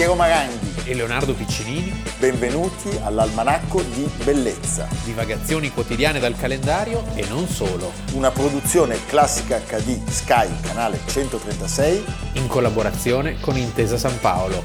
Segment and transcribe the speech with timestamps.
[0.00, 0.88] Piero Maranghi.
[0.88, 8.30] e Leonardo Piccinini, Benvenuti all'Almanacco di Bellezza, divagazioni quotidiane dal calendario e non solo, una
[8.30, 12.02] produzione classica HD Sky, canale 136.
[12.36, 14.62] in collaborazione con Intesa San Paolo.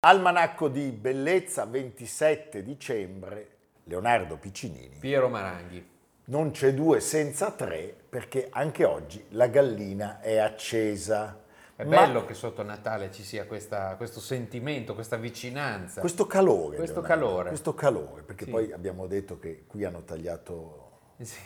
[0.00, 4.98] Almanacco di Bellezza, 27 dicembre, Leonardo Piccinini.
[5.00, 5.96] Piero Maranghi.
[6.30, 11.40] Non c'è due senza tre perché anche oggi la gallina è accesa.
[11.74, 16.00] È Ma bello che sotto Natale ci sia questa- questo sentimento, questa vicinanza.
[16.00, 16.76] Questo calore.
[16.76, 17.48] Questo Leonardo, calore.
[17.48, 18.50] Questo calore, perché Sì.
[18.50, 21.38] poi abbiamo detto che qui hanno tagliato Sì.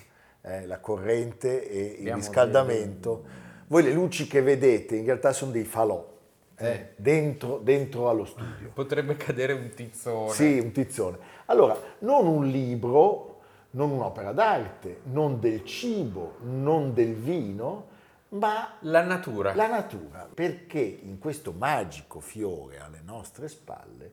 [0.43, 3.25] eh, la corrente e il Abbiamo riscaldamento.
[3.69, 6.11] Voi le luci che vedete in realtà sono dei falò
[6.57, 7.03] eh, Sì.
[7.03, 8.71] dentro, dentro allo studio.
[8.75, 10.31] Potrebbe cadere un tizzone.
[10.33, 11.19] Sì, un tizzone.
[11.47, 13.32] Allora, non un libro,
[13.73, 17.89] non un'opera d'arte, non del cibo, non del vino,
[18.31, 19.55] ma La natura.
[19.55, 24.13] la natura, perché in questo magico fiore alle nostre spalle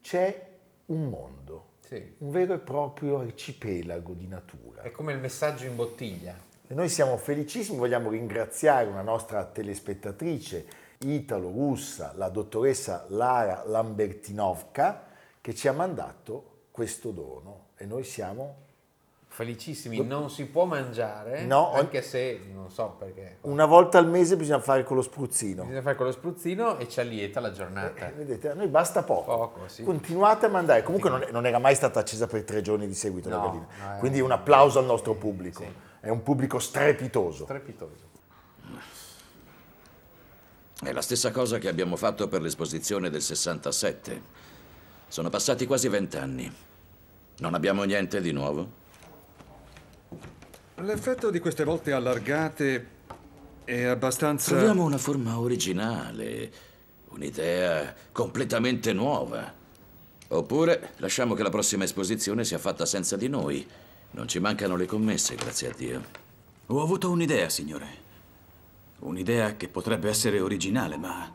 [0.00, 0.48] c'è
[0.86, 2.14] un mondo, Sì.
[2.18, 4.82] un vero e proprio arcipelago di natura.
[4.82, 6.34] È come il messaggio in bottiglia.
[6.66, 10.66] E noi siamo felicissimi, vogliamo ringraziare una nostra telespettatrice
[10.98, 15.06] italo-russa, la dottoressa Lara Lambertinovka,
[15.40, 18.62] che ci ha mandato questo dono e noi siamo
[19.34, 23.38] Felicissimi, non si può mangiare, No, anche se non so perché.
[23.40, 25.62] una volta al mese bisogna fare con lo spruzzino.
[25.64, 28.06] Bisogna fare con lo spruzzino e ci allieta la giornata.
[28.06, 29.36] Eh, vedete, a noi basta poco.
[29.36, 29.82] Poco, sì.
[29.82, 30.84] Continuate a mandare.
[30.84, 33.66] Comunque non, non era mai stata accesa per tre giorni di seguito la No, gallina.
[33.88, 35.62] no, è- Quindi un applauso al nostro pubblico.
[35.64, 35.72] sì.
[35.98, 37.42] È un pubblico strepitoso.
[37.42, 38.02] Strepitoso.
[40.80, 44.22] È la stessa cosa che abbiamo fatto per l'esposizione del 67.
[45.08, 46.52] Sono passati quasi vent'anni.
[47.38, 48.82] Non abbiamo niente di nuovo?
[50.76, 52.86] L'effetto di queste volte allargate
[53.64, 54.50] è abbastanza...
[54.50, 56.52] Troviamo una forma originale,
[57.10, 59.52] un'idea completamente nuova.
[60.28, 63.64] Oppure lasciamo che la prossima esposizione sia fatta senza di noi.
[64.10, 66.04] Non ci mancano le commesse, grazie a Dio.
[66.66, 68.02] Ho avuto un'idea, signore.
[69.00, 71.32] Un'idea che potrebbe essere originale, ma...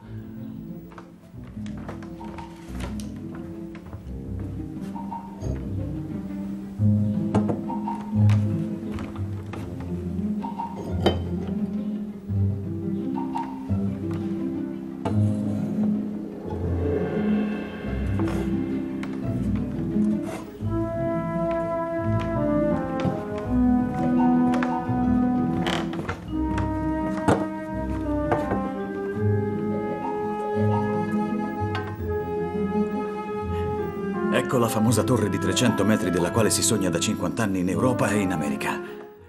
[34.69, 38.19] famosa torre di 300 metri della quale si sogna da 50 anni in Europa e
[38.19, 38.79] in America.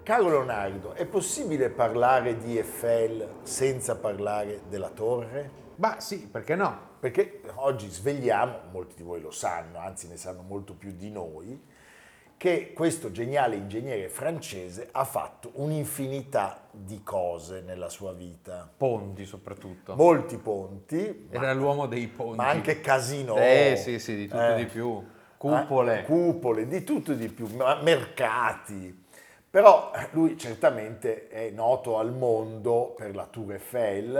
[0.02, 5.50] Caro Leonardo, è possibile parlare di Eiffel senza parlare della torre?
[5.76, 6.88] Ma sì, perché no?
[7.00, 11.58] Perché oggi svegliamo, molti di voi lo sanno, anzi ne sanno molto più di noi,
[12.36, 18.70] che questo geniale ingegnere francese ha fatto un'infinità di cose nella sua vita.
[18.76, 19.94] Ponti soprattutto.
[19.94, 22.36] Molti ponti, ma, Era l'uomo dei ponti.
[22.36, 23.36] ma anche casino.
[23.36, 24.56] Eh sì, sì, di tutto Eh.
[24.56, 25.02] di più.
[25.40, 26.00] Cupole.
[26.00, 29.06] Ah, cupole, di tutto e di più, ma- mercati.
[29.48, 34.16] Però lui certamente è noto al mondo per la Tour Eiffel,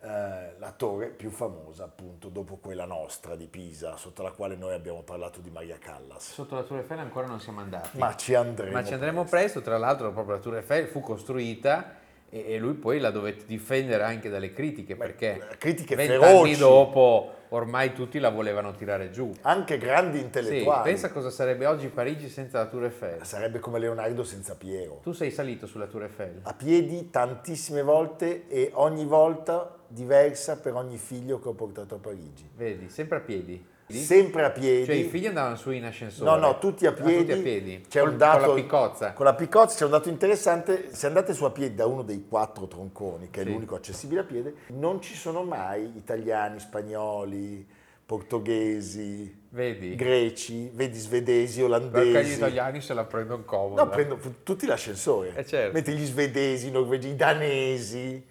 [0.00, 4.74] eh, la torre più famosa appunto dopo quella nostra di Pisa, sotto la quale noi
[4.74, 6.32] abbiamo parlato di Maria Callas.
[6.32, 7.98] Sotto la Tour Eiffel ancora non siamo andati.
[7.98, 8.70] Ma ci andremo.
[8.70, 12.02] Ma ci andremo presto, tra l'altro proprio la Tour Eiffel fu costruita
[12.34, 18.18] e, lui poi la dovette difendere anche dalle critiche perché critiche vent'anni dopo ormai tutti
[18.18, 19.32] la volevano tirare giù.
[19.42, 20.82] Anche grandi Sì, intellettuali.
[20.82, 23.24] pensa cosa sarebbe oggi Parigi senza la Tour Eiffel.
[23.24, 24.98] Sarebbe come Leonardo senza Piero.
[25.02, 26.40] Tu sei salito sulla Tour Eiffel?
[26.42, 31.98] A piedi tantissime volte e ogni volta diversa per ogni figlio che ho portato a
[31.98, 32.48] Parigi.
[32.56, 33.64] Vedi, sempre a piedi.
[33.86, 34.86] Sempre a piedi.
[34.86, 36.28] Cioè i figli andavano su in ascensore.
[36.30, 37.16] No, no, tutti a Ah, piedi.
[37.18, 37.84] tutti a piedi.
[37.88, 39.12] C'è Col- un dato, Con la piccozza.
[39.12, 40.94] Con la piccozza c'è un dato interessante.
[40.94, 43.50] Se andate su a piedi da uno dei quattro tronconi, che è Sì.
[43.50, 47.66] l'unico accessibile a piede, non ci sono mai italiani, spagnoli,
[48.06, 49.94] portoghesi, Vedi?
[49.94, 52.30] greci, vedi svedesi, Perché olandesi.
[52.30, 53.84] gli italiani se la prendono comoda.
[53.84, 55.32] No, prendo tutti l'ascensore.
[55.34, 55.72] Eh, certo.
[55.74, 58.26] Mentre gli svedesi, i norvegi, i danesi.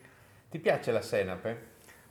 [0.49, 1.57] Ti piace la senape?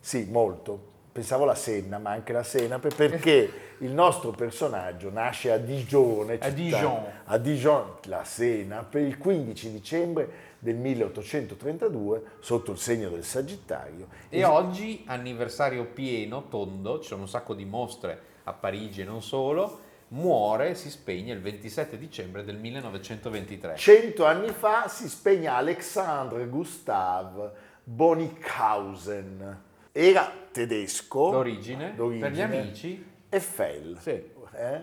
[0.01, 0.91] Sì, molto.
[1.13, 6.35] Pensavo alla Senna, ma anche la Senape, perché il nostro personaggio nasce a Digione.
[6.35, 7.05] A città- Dijon.
[7.25, 14.09] A Dijon, la Senape, il 15 dicembre del 1832, sotto il segno del Sagittario.
[14.31, 19.21] E oggi, anniversario pieno, tondo, ci sono un sacco di mostre a Parigi e non
[19.23, 23.77] solo, muore, si spegne il 27 dicembre del 1923.
[23.77, 27.51] Cento anni fa si spegne Alexandre Gustave
[27.85, 29.71] Bonnickhausen.
[29.93, 31.31] Era tedesco.
[31.33, 33.99] L'origine, l'origine, per gli amici, Eiffel.
[34.01, 34.11] Sì.
[34.55, 34.81] Eh?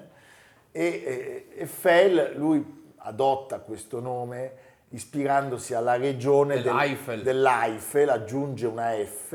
[0.71, 7.21] E Eiffel, lui adotta questo nome ispirandosi alla regione del- Dell'Eifel.
[7.23, 9.33] dell'Eifel, aggiunge una F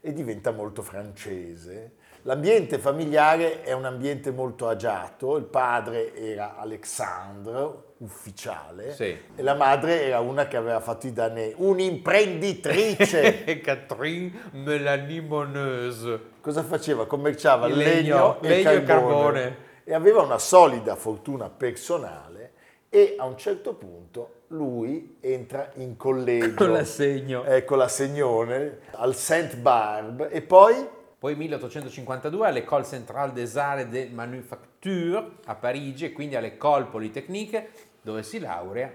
[0.00, 1.92] e diventa molto francese.
[2.26, 9.16] L'ambiente familiare è un ambiente molto agiato, il padre era Alexandre, ufficiale, Sì.
[9.36, 13.44] e la madre era una che aveva fatto i danè, un'imprenditrice.
[13.62, 16.20] Catherine Melanie Moneuse.
[16.40, 17.06] Cosa faceva?
[17.06, 19.12] Commerciava Il legno, legno- e, legno e carbone.
[19.14, 19.56] carbone.
[19.84, 22.54] E aveva una solida fortuna personale
[22.88, 27.44] e a un certo punto lui entra in collegio Con l'assegno.
[27.44, 30.94] eh, con l'assegnone al Saint Barbe e poi
[31.26, 37.68] Poi 1852 all'École Centrale des Arts et des Manufactures a Parigi e quindi all'École Polytechnique
[38.00, 38.92] dove si laurea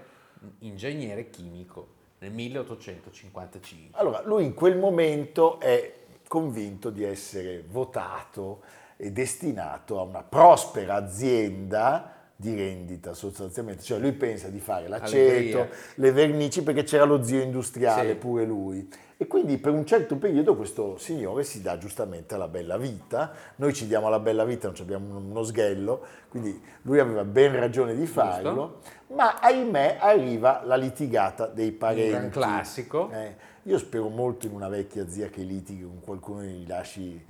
[0.60, 1.88] ingegnere chimico
[2.20, 4.00] nel 1855.
[4.00, 5.92] Allora, lui in quel momento è
[6.26, 8.62] convinto di essere votato
[8.96, 15.58] e destinato a una prospera azienda di rendita sostanzialmente, cioè lui pensa di fare l'aceto,
[15.58, 15.68] Allegria.
[15.96, 18.14] le vernici perché c'era lo zio industriale Sì.
[18.16, 22.76] pure lui e quindi per un certo periodo questo signore si dà giustamente alla bella
[22.76, 27.22] vita, noi ci diamo alla bella vita, non ci abbiamo uno sghello, quindi lui aveva
[27.22, 28.80] ben ragione di farlo,
[29.14, 32.08] ma ahimè arriva la litigata dei parenti.
[32.10, 33.10] gran classico.
[33.12, 37.24] Eh, io spero molto in una vecchia zia che litighi con qualcuno e gli lasci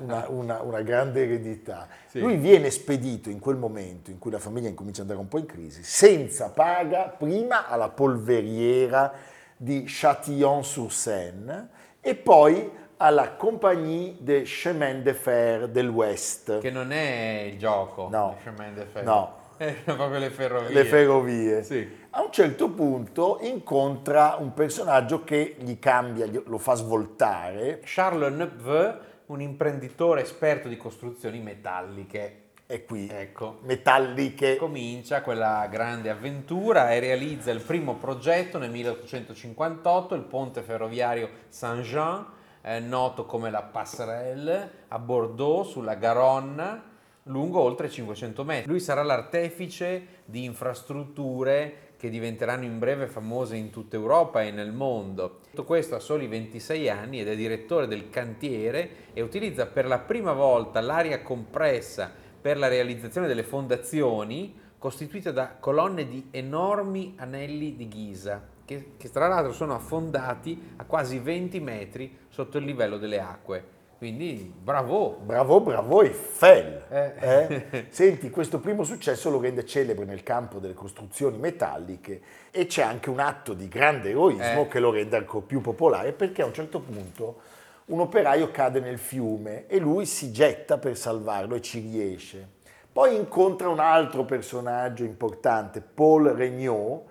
[0.00, 1.88] una, una- una grande eredità.
[2.08, 2.18] Sì.
[2.20, 5.38] Lui viene spedito in quel momento in cui la famiglia incomincia ad andare un po'
[5.38, 9.12] in crisi, senza paga, prima alla polveriera
[9.56, 11.68] di Châtillon-sur-Seine
[12.00, 16.58] e poi alla Compagnie des Chemins de Fer del West.
[16.60, 18.36] Che non è il gioco, No.
[18.42, 19.04] chemin de fer.
[19.04, 19.40] No.
[19.62, 20.72] È proprio le ferrovie.
[20.72, 21.62] le ferrovie.
[21.62, 21.88] Sì.
[22.14, 27.80] A un certo punto incontra un personaggio che gli cambia, lo fa svoltare.
[27.84, 28.94] Charles Nepveu,
[29.26, 32.40] un imprenditore esperto di costruzioni metalliche.
[32.66, 33.60] E qui, Ecco.
[33.62, 34.56] metalliche.
[34.56, 42.26] Comincia quella grande avventura e realizza il primo progetto nel 1858, il ponte ferroviario Saint-Jean,
[42.60, 46.90] eh, noto come la Passerelle, a Bordeaux, sulla Garonne,
[47.24, 48.70] lungo oltre 500 metri.
[48.70, 54.72] Lui sarà l'artefice di infrastrutture che diventeranno in breve famose in tutta Europa e nel
[54.72, 55.38] mondo.
[55.50, 60.00] Tutto questo a soli 26 anni ed è direttore del cantiere e utilizza per la
[60.00, 62.10] prima volta l'aria compressa
[62.40, 69.08] per la realizzazione delle fondazioni costituite da colonne di enormi anelli di ghisa che, che
[69.08, 73.64] tra l'altro sono affondati a quasi 20 metri sotto il livello delle acque.
[74.02, 75.16] Quindi bravo!
[75.22, 76.86] Bravo, bravo Eiffel.
[76.88, 77.12] Eh.
[77.20, 77.86] eh?
[77.90, 82.20] Senti, questo primo successo lo rende celebre nel campo delle costruzioni metalliche
[82.50, 84.66] e c'è anche un atto di grande eroismo Eh.
[84.66, 87.42] che lo rende ancora più popolare perché a un certo punto
[87.84, 92.48] un operaio cade nel fiume e lui si getta per salvarlo e ci riesce.
[92.90, 97.02] Poi incontra un altro personaggio importante, Paul Regnault,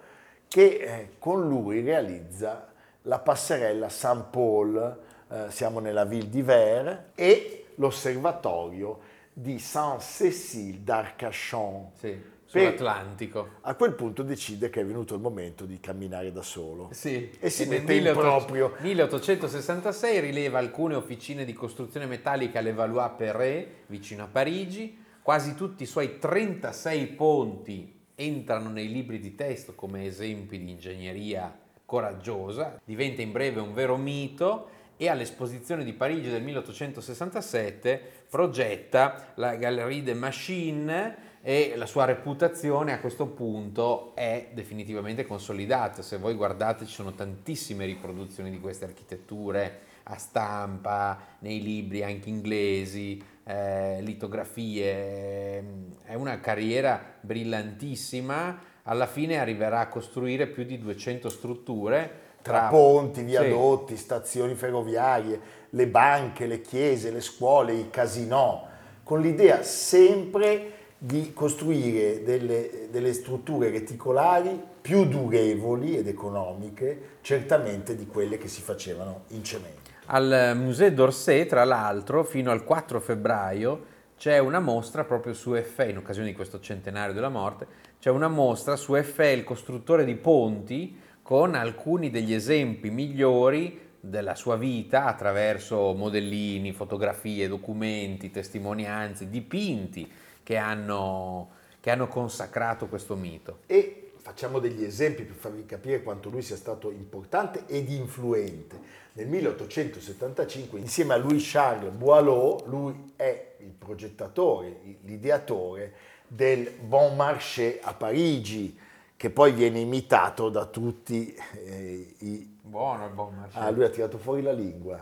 [0.49, 2.67] che eh, con lui realizza
[3.03, 8.99] la passerella Saint-Paul, eh, siamo nella ville d'Hiver, e l'osservatorio
[9.33, 11.91] di Saint-Cécile d'Arcachon.
[11.97, 13.47] Sì, sull'Atlantico.
[13.61, 16.89] A quel punto decide che è venuto il momento di camminare da solo.
[16.91, 18.75] Sì, E si nel mette in 1800 proprio.
[18.81, 25.00] 1866 rileva alcune officine di costruzione metallica a Levallois-Perret, vicino a Parigi.
[25.21, 31.57] Quasi tutti i suoi 36 ponti entrano nei libri di testo come esempi di ingegneria
[31.85, 32.81] coraggiosa.
[32.83, 40.03] Diventa in breve un vero mito e all'esposizione di Parigi del 1867 progetta la Galerie
[40.03, 46.03] des Machines e la sua reputazione a questo punto è definitivamente consolidata.
[46.03, 52.29] Se voi guardate ci sono tantissime riproduzioni di queste architetture a stampa, nei libri anche
[52.29, 55.63] inglesi, eh, litografie.
[56.03, 58.70] È una carriera brillantissima.
[58.84, 65.88] Alla fine arriverà a costruire più di 200 strutture Tra ponti, viadotti, stazioni ferroviarie, le
[65.88, 68.67] banche, le chiese, le scuole, i casinò,
[69.03, 78.05] con l'idea sempre di costruire delle, delle strutture reticolari più durevoli ed economiche, certamente di
[78.05, 79.89] quelle che si facevano in cemento.
[80.07, 83.86] Al Musée d'Orsay, tra l'altro, fino al 4 febbraio
[84.17, 87.65] c'è una mostra proprio su Eiffel, in occasione di questo centenario della morte,
[88.00, 90.95] c'è una mostra su Eiffel, il costruttore di ponti,
[91.31, 100.11] con alcuni degli esempi migliori della sua vita attraverso modellini, fotografie, documenti, testimonianze, dipinti
[100.43, 103.59] che hanno, che hanno consacrato questo mito.
[103.67, 108.77] E facciamo degli esempi per farvi capire quanto lui sia stato importante ed influente.
[109.13, 115.93] Nel 1875, insieme a Louis-Charles Boileau, lui è il progettatore, l'ideatore
[116.27, 118.77] del Bon Marché a Parigi,
[119.21, 121.31] che poi viene imitato da tutti
[121.63, 122.57] eh, i...
[122.59, 123.55] Buono il Marché.
[123.59, 124.97] Ah, lui ha tirato fuori la lingua.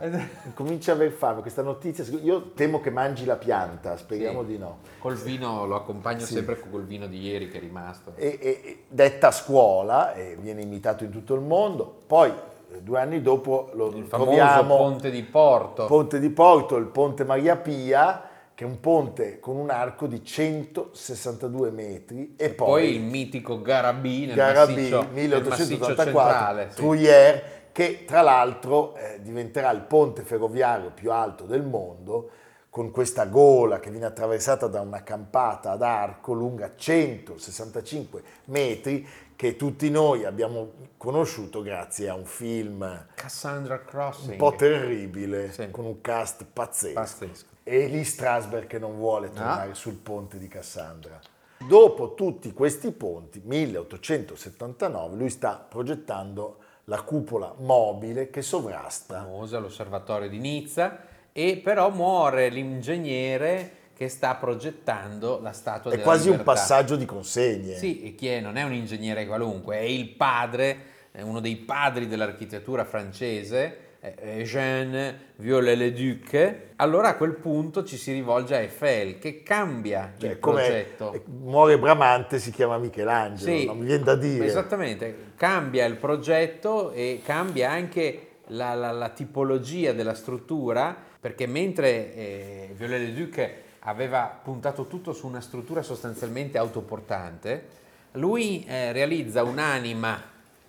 [0.53, 2.03] Comincia a aver fame questa notizia.
[2.21, 4.47] Io temo che mangi la pianta, speriamo Sì.
[4.47, 4.79] di no.
[4.99, 6.33] Col vino lo accompagno Sì.
[6.33, 8.11] sempre col vino di ieri che è rimasto.
[8.17, 11.99] e, e- detta a scuola e viene imitato in tutto il mondo.
[12.05, 15.85] Poi eh, due anni dopo lo Il famoso troviamo ponte di Porto.
[15.85, 18.28] Ponte di Porto, il Ponte Maria Pia,
[18.59, 23.61] che è un ponte con un arco di 162 metri e poi, poi, il mitico
[23.61, 26.69] Garabì nel Garabì massiccio, nel massiccio 1884, centrale.
[26.69, 26.81] sì.
[26.81, 32.31] Truyère, che tra l'altro eh, diventerà il ponte ferroviario più alto del mondo,
[32.69, 39.55] con questa gola che viene attraversata da una campata ad arco lunga 165 metri, che
[39.55, 44.31] tutti noi abbiamo conosciuto grazie a un film Cassandra Crossing.
[44.31, 45.71] un po' terribile, Sì.
[45.71, 46.93] con un cast pazzesco.
[46.93, 47.48] Pazzesco.
[47.63, 49.75] E Lee Strasberg che non vuole tornare Ah.
[49.75, 51.19] sul ponte di Cassandra.
[51.67, 59.19] Dopo tutti questi ponti, 1879, lui sta progettando la cupola mobile che sovrasta.
[59.21, 60.99] famosa, l'osservatorio di Nizza,
[61.31, 66.51] e però muore l'ingegnere che sta progettando la statua È quasi un libertà.
[66.53, 67.75] passaggio di consegne.
[67.75, 68.39] Sì, e chi è?
[68.39, 70.77] Non è un ingegnere qualunque, è il padre,
[71.11, 76.55] è uno dei padri dell'architettura francese, eh, Eugène Viollet-le-Duc.
[76.77, 81.13] Allora a quel punto ci si rivolge a Eiffel che cambia Cioè, il progetto.
[81.13, 84.45] eh, muore Bramante si chiama Michelangelo, Sì, non mi viene da dire.
[84.45, 92.15] Esattamente, cambia il progetto e cambia anche la, la- la tipologia della struttura, perché mentre
[92.15, 93.49] eh, Viollet-le-Duc
[93.81, 97.77] aveva puntato tutto su una struttura sostanzialmente autoportante,
[98.13, 100.21] lui eh, realizza un'anima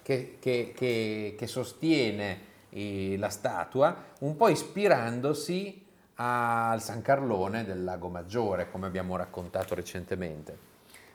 [0.03, 7.83] che, che- che- che sostiene eh, la statua, un po' ispirandosi al San Carlone del
[7.83, 10.69] Lago Maggiore, come abbiamo raccontato recentemente.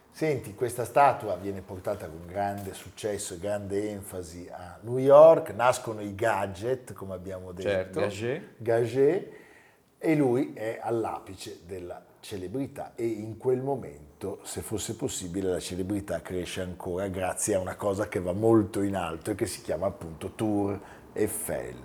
[0.10, 6.02] Senti, questa statua viene portata con grande successo e grande enfasi a New York, nascono
[6.02, 8.44] i gadget, come abbiamo detto, Certo, Gaget.
[8.58, 9.34] Gaget,
[9.98, 12.94] e lui è all'apice della celebrità.
[12.96, 18.08] E in quel momento, se fosse possibile, la celebrità cresce ancora grazie a una cosa
[18.08, 20.80] che va molto in alto e che si chiama appunto Tour
[21.16, 21.76] Eiffel.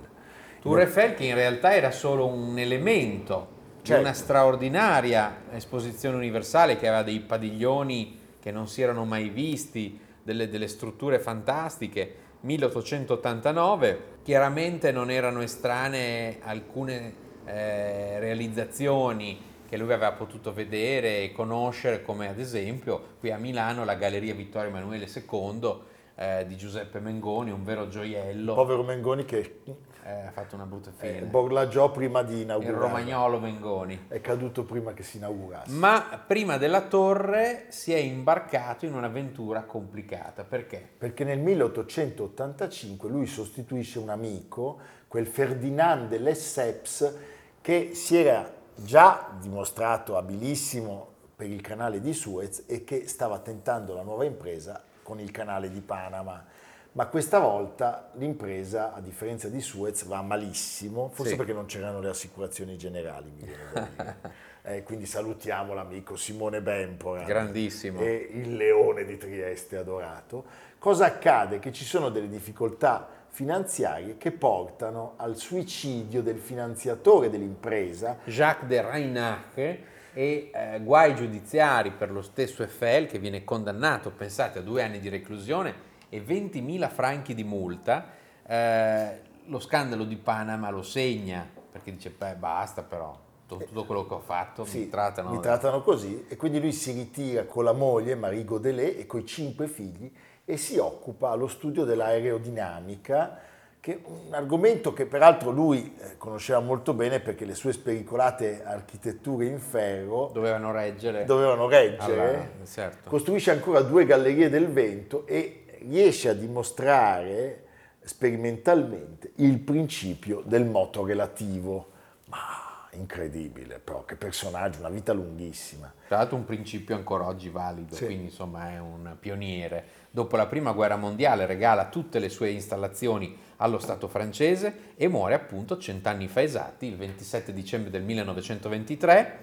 [0.60, 4.02] Tour Eiffel che in realtà era solo un elemento di Certo.
[4.02, 10.48] una straordinaria esposizione universale che aveva dei padiglioni che non si erano mai visti, delle,
[10.48, 12.28] delle strutture fantastiche.
[12.40, 22.02] 1889, chiaramente non erano estranee alcune eh, realizzazioni che lui aveva potuto vedere e conoscere,
[22.02, 25.88] come ad esempio qui a Milano la Galleria Vittorio Emanuele II
[26.20, 28.52] eh, di Giuseppe Mengoni, un vero gioiello.
[28.54, 29.62] Povero Mengoni che
[30.02, 31.26] Eh, ha fatto una brutta eh, fine.
[31.26, 32.76] borlaggiò prima di il inaugurare.
[32.78, 34.04] romagnolo Mengoni.
[34.08, 35.72] È caduto prima che si inaugurasse.
[35.72, 40.44] Ma prima della torre si è imbarcato in un'avventura complicata.
[40.44, 40.86] Perché?
[40.98, 47.14] Perché nel 1885 lui sostituisce un amico, quel Ferdinand de Lesseps,
[47.62, 53.94] che si era già dimostrato abilissimo per il canale di Suez e che stava tentando
[53.94, 56.44] la nuova impresa con il canale di Panama.
[56.92, 61.36] Ma questa volta l'impresa, a differenza di Suez, va malissimo, forse Sì.
[61.36, 64.16] perché non c'erano le assicurazioni generali, mi viene da dire.
[64.62, 67.98] Eh, quindi salutiamo l'amico Simone Bempora Grandissimo.
[68.02, 70.44] e il leone di Trieste adorato.
[70.78, 71.58] Cosa accade?
[71.58, 78.82] Che ci sono delle difficoltà finanziarie che portano al suicidio del finanziatore dell'impresa Jacques de
[78.82, 79.78] Reinach
[80.12, 84.98] e eh, guai giudiziari per lo stesso Eiffel che viene condannato, pensate, a due anni
[84.98, 88.06] di reclusione e 20.000 franchi di multa.
[88.46, 94.06] Eh, lo scandalo di Panama lo segna perché dice, beh, basta però, tutto, tutto quello
[94.06, 95.30] che ho fatto Sì, mi trattano...
[95.30, 99.20] mi trattano così e quindi lui si ritira con la moglie Marie Godelet e con
[99.20, 100.12] i cinque figli
[100.44, 103.38] e si occupa allo studio dell'aerodinamica
[103.80, 109.46] che un argomento che peraltro lui eh, conosceva molto bene perché le sue spericolate architetture
[109.46, 111.24] in ferro Dovevano reggere...
[111.24, 112.28] dovevano reggere.
[112.34, 113.08] Alla- certo.
[113.08, 117.64] Costruisce ancora due gallerie del vento e riesce a dimostrare
[118.02, 121.88] sperimentalmente il principio del moto relativo.
[122.26, 125.90] Ma incredibile, però, che personaggio, una vita lunghissima.
[126.06, 128.04] Tra l'altro un principio ancora oggi valido, Sì.
[128.04, 129.84] quindi insomma è un pioniere.
[130.12, 135.34] Dopo la prima guerra mondiale regala tutte le sue installazioni allo Stato francese e muore
[135.34, 139.38] appunto cent'anni fa esatti, il 27 dicembre del 1923.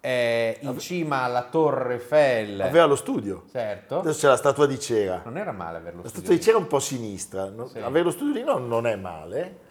[0.00, 2.58] è in cima alla Torre Eiffel.
[2.62, 3.44] Aveva lo studio.
[3.52, 3.98] Certo.
[4.00, 5.20] Adesso c'è la statua di cera.
[5.26, 7.48] Non era male averlo La studio statua di cera è un po' a sinistra.
[7.50, 7.78] non- Sì.
[7.80, 9.68] Avere lo studio lì no, non è male.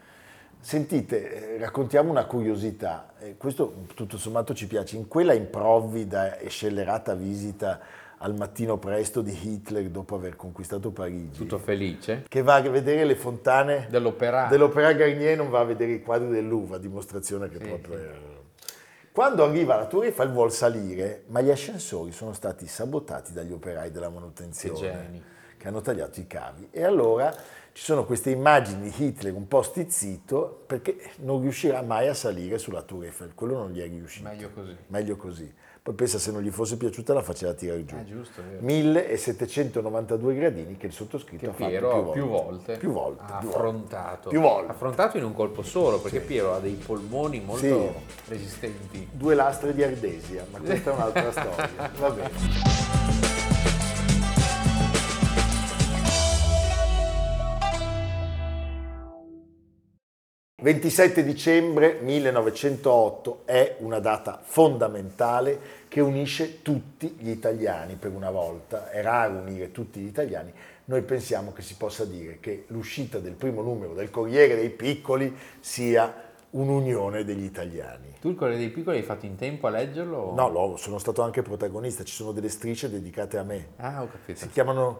[0.59, 3.13] Sentite, eh, raccontiamo una curiosità.
[3.17, 4.97] Eh, questo tutto sommato ci piace.
[4.97, 7.79] In quella improvvida e scellerata visita
[8.21, 12.25] al mattino presto di Hitler dopo aver conquistato Parigi, Tutto felice.
[12.27, 14.47] che va a vedere le fontane Dell'opera.
[14.47, 17.97] dell'Opéra Garnier non va a vedere i quadri del Louvre, a dimostrazione che Sì, proprio...
[17.97, 18.03] sì.
[18.03, 18.17] è-
[19.11, 23.91] Quando arriva alla Torre Eiffel vuol salire, ma gli ascensori sono stati sabotati dagli operai
[23.91, 26.67] della manutenzione che hanno tagliato i cavi.
[26.71, 27.33] E allora
[27.73, 32.57] ci sono queste immagini di Hitler un po' stizzito perché non riuscirà mai a salire
[32.57, 34.27] sulla Tour Eiffel, quello non gli è riuscito.
[34.29, 34.75] Meglio così.
[34.87, 35.53] Meglio così.
[35.89, 37.95] Poi pensa se non gli fosse piaciuta la faceva tirare giù.
[37.95, 38.63] Ah, giusto, è vero.
[38.63, 42.45] 1792 gradini che il sottoscritto Che ha fatto Piero più più volte.
[42.51, 43.23] volte, Più volte.
[43.25, 44.29] ha più affrontato.
[44.29, 44.71] Più volte.
[44.71, 47.89] Affrontato in un colpo solo, perché Piero ha dei polmoni molto Sì.
[48.27, 49.07] resistenti.
[49.11, 51.69] Due lastre di ardesia, ma questa è un'altra storia.
[51.97, 53.38] Va bene.
[60.61, 68.89] «27 dicembre 1908 è una data fondamentale che unisce tutti gli italiani per una volta.
[68.89, 70.51] È raro unire tutti gli italiani.
[70.85, 75.33] Noi pensiamo che si possa dire che l'uscita del primo numero del Corriere dei Piccoli
[75.59, 78.15] sia un'unione degli italiani.
[78.19, 80.33] Tu il Corriere dei Piccoli hai fatto in tempo a leggerlo?
[80.33, 83.67] No, lo- sono stato anche protagonista, ci sono delle strisce dedicate a me.
[83.77, 84.39] Ah, ho capito.
[84.39, 84.99] Si chiamano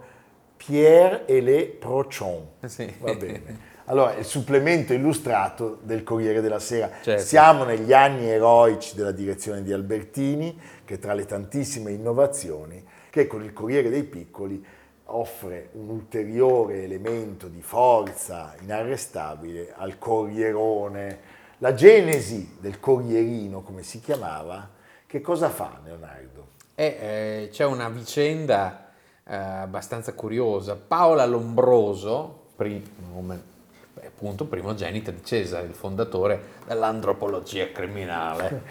[0.55, 2.45] Pierre et les Prochons.
[2.65, 2.93] Sì.
[2.99, 3.77] Va bene.
[3.89, 6.91] Allora, il supplemento illustrato del Corriere della Sera.
[7.01, 7.23] Certo.
[7.23, 13.43] Siamo negli anni eroici della direzione di Albertini, che tra le tantissime innovazioni, che con
[13.43, 14.63] il Corriere dei Piccoli
[15.05, 21.19] offre un ulteriore elemento di forza inarrestabile al Corrierone.
[21.57, 24.69] La genesi del Corrierino, come si chiamava,
[25.07, 26.49] che cosa fa Leonardo?
[26.75, 28.91] E, eh, c'è una vicenda
[29.27, 30.75] eh, abbastanza curiosa.
[30.75, 33.48] Paola Lombroso, pri- nome-
[34.05, 38.63] appunto primogenita di Cesare, il fondatore dell'antropologia criminale.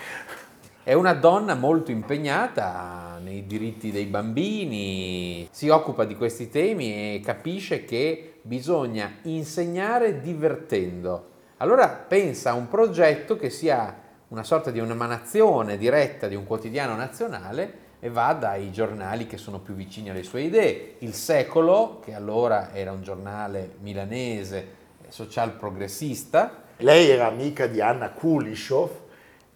[0.82, 7.20] È una donna molto impegnata nei diritti dei bambini, si occupa di questi temi e
[7.22, 11.26] capisce che bisogna insegnare divertendo.
[11.58, 16.94] Allora pensa a un progetto che sia una sorta di un'emanazione diretta di un quotidiano
[16.94, 20.94] nazionale e va dai giornali che sono più vicini alle sue idee.
[21.00, 24.76] Il Secolo, che allora era un giornale milanese
[25.08, 28.90] social progressista, Lei era amica di Anna Kulishov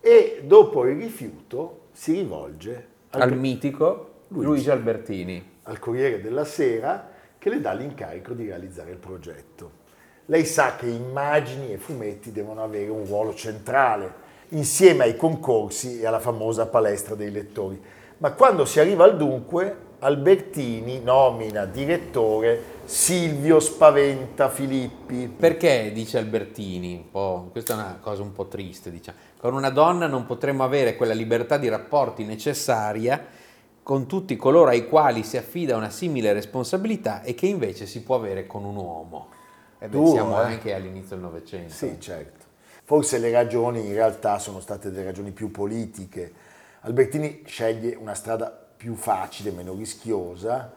[0.01, 4.47] e dopo il rifiuto si rivolge al, al mitico Luigi.
[4.47, 5.51] Luigi Albertini.
[5.65, 9.81] al Corriere della Sera che le dà l'incarico di realizzare il progetto.
[10.27, 14.13] Lei sa che immagini e fumetti devono avere un ruolo centrale
[14.49, 17.81] insieme ai concorsi e alla famosa palestra dei lettori.
[18.19, 25.29] Ma quando si arriva al dunque, Albertini nomina direttore Silvio Spaventa Filippi.
[25.29, 29.71] Perché, dice Albertini, un po', questa è una cosa un po' triste, diciamo, con una
[29.71, 33.25] donna non potremmo avere quella libertà di rapporti necessaria
[33.83, 38.17] con tutti coloro ai quali si affida una simile responsabilità e che invece si può
[38.17, 39.29] avere con un uomo.
[39.79, 40.45] E beh, Duro, siamo eh?
[40.45, 41.73] anche all'inizio del Novecento.
[41.73, 42.47] Sì, certo.
[42.85, 46.33] Forse le ragioni in realtà sono state delle ragioni più politiche.
[46.81, 50.73] Albertini sceglie una strada più facile, meno rischiosa.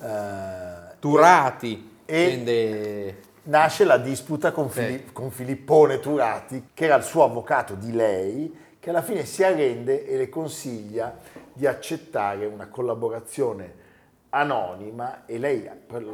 [0.00, 4.80] eh, Turati E- scende- nasce la disputa con, Sì.
[4.80, 9.42] Fili- con Filippone Turati, che era il suo avvocato di lei, che alla fine si
[9.42, 11.16] arrende e le consiglia
[11.52, 13.86] di accettare una collaborazione
[14.30, 15.68] anonima e lei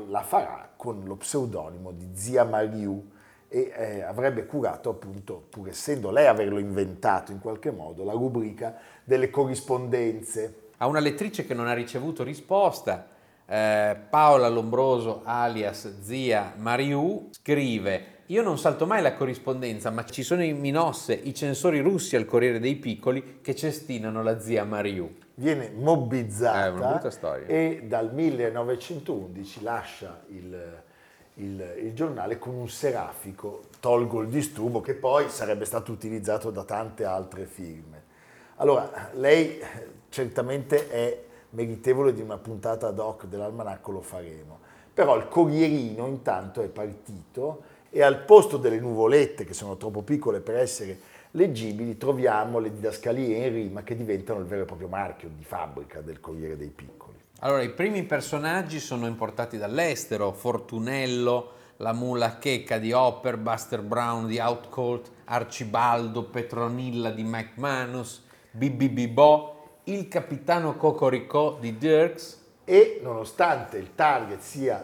[0.09, 3.11] la farà con lo pseudonimo di Zia Mariù
[3.49, 8.77] e eh, avrebbe curato appunto, pur essendo lei averlo inventato in qualche modo, la rubrica
[9.05, 10.59] delle corrispondenze.
[10.79, 13.07] a una lettrice che non ha ricevuto risposta,
[13.47, 20.23] eh, Paola Lombroso alias zia Mariù scrive io non salto mai la corrispondenza, ma ci
[20.23, 25.13] sono in Minosse i censori russi al Corriere dei Piccoli che cestinano la zia Mariù.
[25.35, 26.71] viene mobbizzata Eh,
[27.47, 30.83] e dal 1911 lascia il,
[31.35, 36.65] il- il giornale con un serafico, tolgo il disturbo, che poi sarebbe stato utilizzato da
[36.65, 38.03] tante altre firme.
[38.57, 39.67] Allora, lei eh,
[40.09, 41.23] certamente è
[41.55, 44.59] meritevole di una puntata ad hoc dell'almanacco, lo faremo.
[44.93, 50.41] Però il Corrierino intanto è partito e al posto delle nuvolette, che sono troppo piccole
[50.41, 50.99] per essere
[51.33, 56.01] leggibili, troviamo le didascalie in rima che diventano il vero e proprio marchio di fabbrica
[56.01, 57.19] del Corriere dei Piccoli.
[57.41, 64.27] Allora, i primi personaggi sono importati dall'estero, Fortunello, la mula checca di Hopper, Buster Brown
[64.27, 69.54] di Outcolt, Arcibaldo, Petronilla di Mike Manus, BB Bo
[69.87, 72.43] Il capitano Cocoricò di Dirks.
[72.65, 74.83] E nonostante il target sia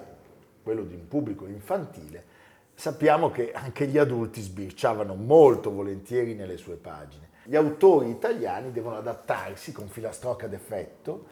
[0.63, 2.25] quello di un pubblico infantile,
[2.75, 7.29] sappiamo che anche gli adulti sbirciavano molto volentieri nelle sue pagine.
[7.45, 11.25] Gli autori italiani devono adattarsi con filastrocca d'effetto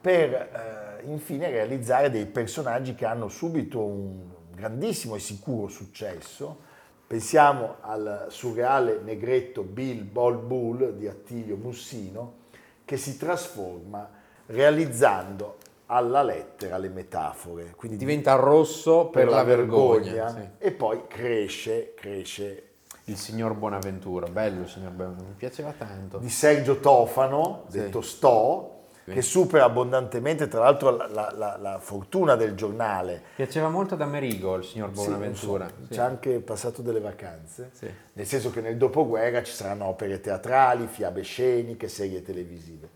[0.00, 6.58] per eh, infine realizzare dei personaggi che hanno subito un grandissimo e sicuro successo.
[7.04, 12.44] Pensiamo al surreale negretto Bill Bol Bull di Attilio Mussino,
[12.86, 14.08] che si trasforma
[14.46, 17.74] realizzando alla lettera le metafore.
[17.76, 20.48] Quindi diventa rosso per, per la, la, vergogna, vergogna sì.
[20.64, 22.62] e poi cresce, cresce.
[23.08, 26.18] Il signor Bonaventura, bello il signor Bonaventura, mi piaceva tanto.
[26.18, 27.78] Di Sergio Tofano, sì.
[27.78, 28.75] detto Sto,
[29.12, 33.22] che supera abbondantemente tra l'altro la, la, la, la, fortuna del giornale.
[33.36, 35.68] Piaceva molto ad Amerigo il signor Bonaventura.
[35.68, 37.88] Sì, so, Ci ha anche passato delle vacanze, sì.
[38.14, 42.88] nel senso che nel dopoguerra ci saranno opere teatrali, fiabe sceniche, serie televisive.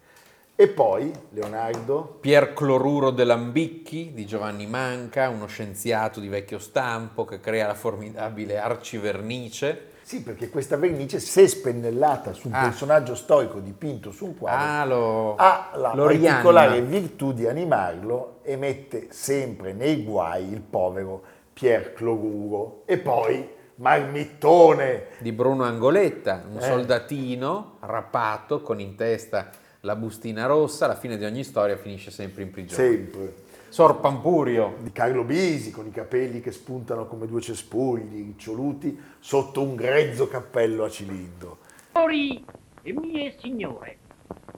[0.57, 2.19] E poi Leonardo.
[2.21, 8.59] Pier Cloruro dell'Ambicchi di Giovanni Manca, uno scienziato di vecchio stampo che crea la formidabile
[8.59, 12.63] arcivernice sì, perché questa vernice, se spennellata su un ah.
[12.63, 16.99] personaggio storico dipinto su un quadro, ah, lo, ha la particolare rianima.
[16.99, 22.83] virtù di animarlo e mette sempre nei guai il povero Pier Cloruro.
[22.87, 25.05] E poi Marmittone.
[25.19, 26.61] Di Bruno Angoletta, un eh.
[26.61, 29.51] soldatino rapato con in testa
[29.83, 32.83] la bustina rossa, alla fine di ogni storia finisce sempre in prigione.
[32.83, 33.35] Sempre.
[33.71, 34.75] Sor Pampurio.
[34.81, 40.27] Di Carlo Bisi, con i capelli che spuntano come due cespugli riccioluti sotto un grezzo
[40.27, 41.59] cappello a cilindro.
[41.93, 42.45] Signori
[42.83, 43.99] e mie signore,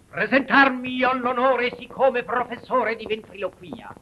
[0.08, 3.94] presentarmi ho l'onore siccome professore di ventriloquia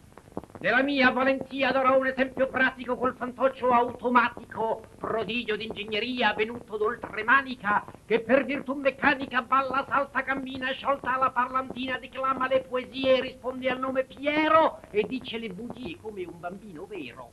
[0.60, 8.20] della mia valentia darò un esempio pratico col fantoccio automatico, prodigio d'ingegneria venuto d'oltremanica, che
[8.20, 14.04] per virtù meccanica balla, salta, cammina, sciolta la parlantina, declama le poesie, risponde al nome
[14.04, 17.32] Piero e dice le bugie come un bambino vero.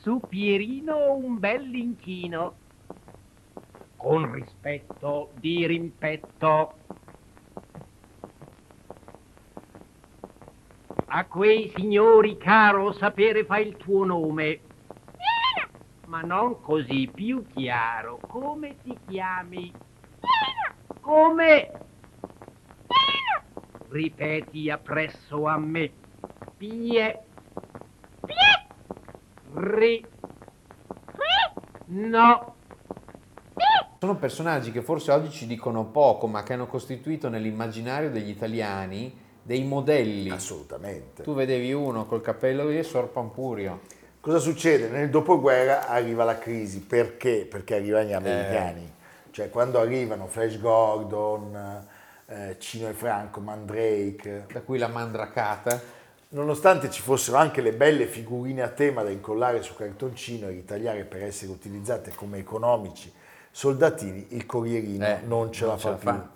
[0.00, 2.56] Su Pierino un bel inchino,
[3.94, 6.78] con rispetto di rimpetto
[11.06, 14.60] A quei signori, caro, sapere fa il tuo nome.
[16.06, 18.18] Ma non così, più chiaro.
[18.26, 19.72] Come ti chiami?
[21.00, 21.70] Come?
[23.88, 25.92] Ripeti appresso a me.
[26.56, 27.22] Pie.
[29.54, 30.06] Ri.
[31.86, 32.54] No.
[33.98, 39.21] Sono personaggi che forse oggi ci dicono poco, ma che hanno costituito nell'immaginario degli italiani
[39.42, 40.30] dei modelli.
[40.30, 41.22] Assolutamente.
[41.22, 43.80] Tu vedevi uno col cappello di Sor Pampurio.
[44.20, 44.88] Cosa succede?
[44.88, 47.46] Nel dopoguerra arriva la crisi, perché?
[47.48, 48.84] Perché arrivano gli americani.
[48.84, 49.30] Eh.
[49.32, 51.86] Cioè quando arrivano Flash Gordon,
[52.26, 54.46] eh, Cino e Franco, Mandrake.
[54.52, 55.80] Da cui la mandracata.
[56.28, 61.04] Nonostante ci fossero anche le belle figurine a tema da incollare su cartoncino e ritagliare
[61.04, 63.12] per essere utilizzate come economici
[63.54, 66.08] soldatini, il Corrierino eh, non ce non la fa più.
[66.08, 66.28] Fa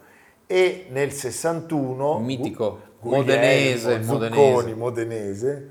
[0.47, 5.71] e nel 61 mitico modenese, Zucconi, modenese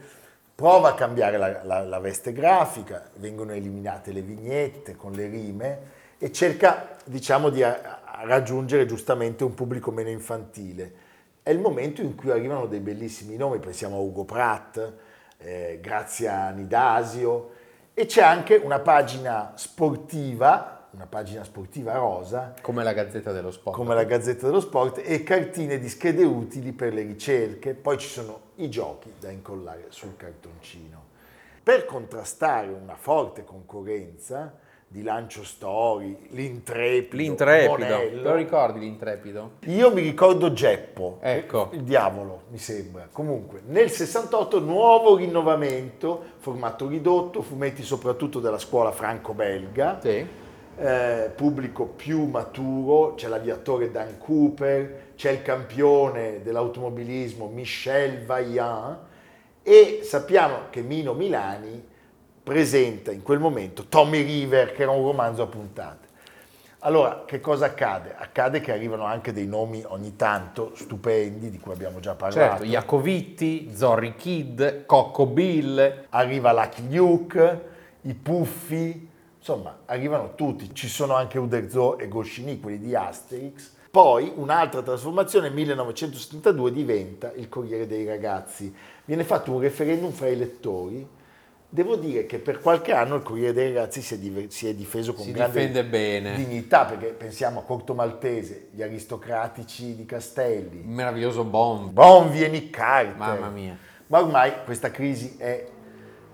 [0.55, 5.79] prova a cambiare la, la, la, veste grafica, vengono eliminate le vignette con le rime
[6.17, 11.03] e cerca diciamo di a, a raggiungere giustamente un pubblico meno infantile.
[11.43, 14.93] È il momento in cui arrivano dei bellissimi nomi, pensiamo a Ugo Pratt,
[15.37, 17.51] eh, Grazia Nidasio
[17.93, 22.53] e c'è anche una pagina sportiva una pagina sportiva rosa.
[22.61, 23.75] Come la Gazzetta dello Sport.
[23.75, 27.73] Come la Gazzetta dello Sport e cartine di schede utili per le ricerche.
[27.73, 31.13] Poi ci sono i giochi da incollare sul cartoncino.
[31.61, 37.71] Per contrastare una forte concorrenza di lancio story, l'intrepido, l'intrepido.
[37.71, 38.21] Monello.
[38.21, 39.51] Te lo ricordi l'intrepido?
[39.65, 41.69] Io mi ricordo Geppo, ecco.
[41.73, 43.09] il diavolo mi sembra.
[43.11, 49.99] Comunque, nel 68 nuovo rinnovamento, formato ridotto, fumetti soprattutto della scuola franco-belga.
[50.01, 50.43] Sì
[50.77, 58.97] eh, pubblico più maturo, c'è l'aviatore Dan Cooper, c'è il campione dell'automobilismo Michel Vaillant
[59.63, 61.83] e sappiamo che Mino Milani
[62.43, 66.03] presenta in quel momento Tommy River che era un romanzo a puntate.
[66.79, 68.13] Allora, che cosa accade?
[68.15, 72.47] Accade che arrivano anche dei nomi ogni tanto stupendi, di cui abbiamo già parlato.
[72.47, 76.05] Certo, Iacovitti, Zorri Kid, Cocco Bill.
[76.09, 77.61] Arriva Lucky Luke,
[78.01, 79.09] i Puffi,
[79.47, 83.73] Insomma, arrivano tutti, ci sono anche Uderzo e Goscinny, quelli di Asterix.
[83.91, 88.73] Poi un'altra trasformazione, 1972, diventa il Corriere dei Ragazzi.
[89.05, 91.07] Viene fatto un referendum fra i lettori
[91.75, 94.73] Devo dire che per qualche anno il Corriere dei Ragazzi si è, diver- si è
[94.73, 95.53] difeso con Si grande
[96.35, 101.91] dignità, perché pensiamo a Corto Maltese, gli aristocratici di Castelli, Un meraviglioso bomb.
[101.91, 103.17] Bonvi e Nick Carter.
[103.17, 103.77] Mamma mia.
[104.07, 105.67] Ma ormai questa crisi è,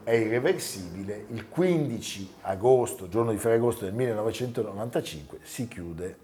[0.04, 1.26] è irreversibile.
[1.30, 6.18] Il 15 agosto, giorno di Ferragosto del 1995, si chiude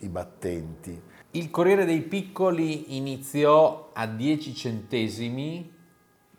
[0.00, 1.00] i battenti.
[1.32, 5.72] Il Corriere dei Piccoli iniziò a 10 centesimi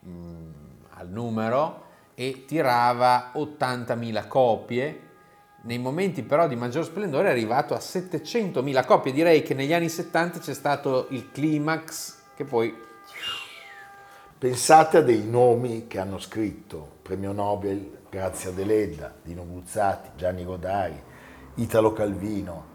[0.05, 0.51] mm,
[0.95, 5.01] al numero e tirava 80.000 copie.
[5.63, 9.13] Nei momenti però di maggior splendore è arrivato a 700.000 copie.
[9.13, 12.75] Direi che negli anni 70 c'è stato il climax che poi
[14.41, 20.99] Pensate a dei nomi che hanno scritto premio Nobel Grazia Deledda, Dino Buzzati, Gianni Rodari,
[21.57, 22.65] Italo Calvino.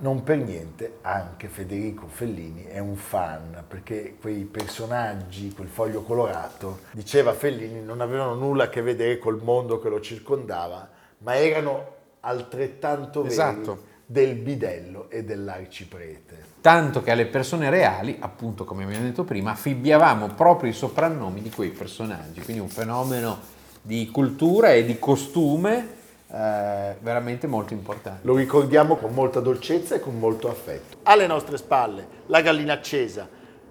[0.00, 6.80] Non per niente anche Federico Fellini è un fan, perché quei personaggi, quel foglio colorato,
[6.90, 10.86] diceva Fellini, non avevano nulla a che vedere col mondo che lo circondava,
[11.20, 13.92] ma erano altrettanto veri Esatto.
[14.06, 16.52] Del bidello e dell'arciprete.
[16.60, 21.50] tanto che alle persone reali, appunto come abbiamo detto prima, affibbiavamo proprio i soprannomi di
[21.50, 23.38] quei personaggi, quindi un fenomeno
[23.82, 25.88] di cultura e di costume
[26.26, 28.20] eh, veramente molto importante.
[28.22, 30.96] Lo ricordiamo con molta dolcezza e con molto affetto.
[31.02, 33.28] Alle nostre spalle la gallina accesa,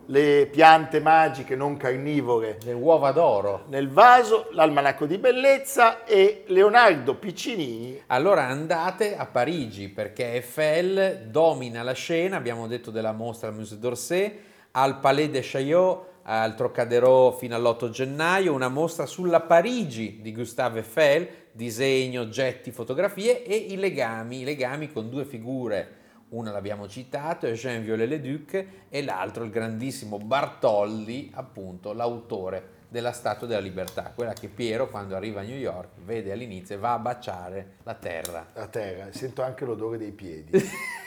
[0.07, 3.63] le piante magiche non carnivore, Le uova d'oro.
[3.69, 8.01] nel vaso l'almanacco di bellezza e Leonardo Piccinini.
[8.07, 13.79] Allora andate a Parigi perché Eiffel domina la scena, abbiamo detto della mostra al Musée
[13.79, 14.39] d'Orsay,
[14.71, 20.79] al Palais de Chaillot, al Trocadero fino all'8 gennaio, una mostra sulla Parigi di Gustave
[20.79, 26.01] Eiffel, disegno, oggetti, fotografie e i legami, i legami con due figure.
[26.33, 33.59] Una l'abbiamo citato, Eugène Viollet-le-Duc, e l'altro il grandissimo Bartoldi, appunto l'autore della Statua della
[33.59, 37.73] Libertà, quella che Piero quando arriva a New York vede all'inizio e va a baciare
[37.83, 38.47] la terra.
[38.53, 40.51] A terra, sento anche l'odore dei piedi,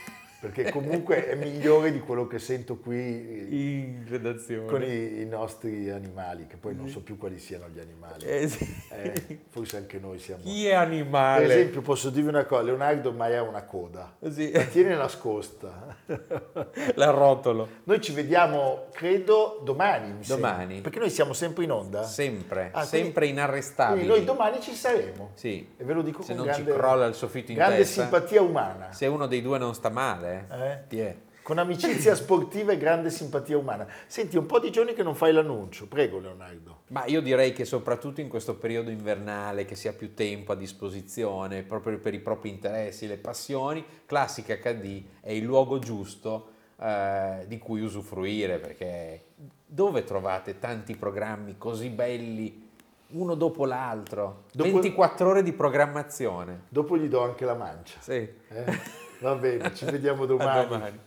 [0.50, 4.66] perché comunque è migliore di quello che sento qui In redazione.
[4.66, 8.24] con i, i nostri animali, che poi non so più quali siano gli animali.
[8.24, 8.64] Eh sì.
[8.90, 10.42] Eh, forse anche noi siamo...
[10.44, 11.46] Chi è animale?
[11.46, 14.52] Per esempio posso dirvi una cosa, Leonardo ormai ha una coda, Sì.
[14.52, 15.96] la tiene nascosta.
[16.94, 17.68] L'arrotolo.
[17.84, 20.22] Noi ci vediamo, credo, domani.
[20.24, 20.50] sembra.
[20.52, 20.80] Domani.
[20.80, 22.02] Perché noi siamo sempre in onda.
[22.04, 24.06] Sempre, Ah, sempre quindi- inarrestabili.
[24.06, 25.30] Quindi noi domani ci saremo.
[25.34, 25.68] Sì.
[25.76, 28.02] E ve lo dico Se non ci grande, crolla il soffitto in grande testa.
[28.02, 28.92] simpatia umana.
[28.92, 30.78] Se uno dei due non sta male, Eh?
[30.88, 31.16] ti è.
[31.46, 33.86] Con amicizia sportiva e grande simpatia umana.
[34.08, 35.86] Senti, un po' di giorni che non fai l'annuncio.
[35.86, 36.80] Prego, Leonardo.
[36.88, 40.56] Ma io direi che soprattutto in questo periodo invernale, che si ha più tempo a
[40.56, 47.44] disposizione, proprio per i propri interessi, le passioni, Classica HD è il luogo giusto eh,
[47.46, 49.26] di cui usufruire, perché
[49.64, 52.70] dove trovate tanti programmi così belli,
[53.10, 54.46] uno dopo l'altro?
[54.52, 56.62] Dopo- 24 ore di programmazione.
[56.68, 58.00] Dopo gli do anche la mancia.
[58.00, 58.14] Sì.
[58.48, 59.04] eh?
[59.20, 60.98] Va bene, ci vediamo domani.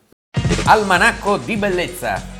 [0.65, 2.38] Almanacco di bellezza